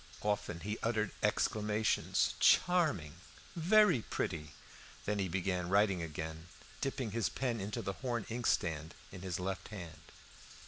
[0.23, 2.33] Often he uttered exclamations.
[2.39, 3.17] "Charming!
[3.55, 4.53] very pretty."
[5.05, 6.47] Then he began writing again,
[6.81, 10.01] dipping his pen into the horn inkstand in his left hand.